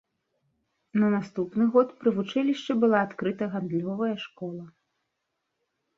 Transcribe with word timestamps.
На 1.01 1.07
наступны 1.15 1.67
год 1.75 1.93
пры 1.99 2.09
вучылішчы 2.17 2.71
была 2.85 2.97
адкрыта 3.09 3.43
гандлёвая 3.57 4.13
школа. 4.25 4.65